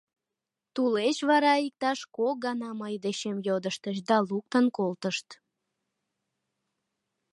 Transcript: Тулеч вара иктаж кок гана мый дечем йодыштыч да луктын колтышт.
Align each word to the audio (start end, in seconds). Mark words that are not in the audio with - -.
Тулеч 0.73 1.17
вара 1.29 1.53
иктаж 1.67 1.99
кок 2.15 2.35
гана 2.45 2.69
мый 2.81 2.93
дечем 3.05 3.37
йодыштыч 3.47 3.97
да 4.09 4.17
луктын 4.29 4.65
колтышт. 4.77 5.27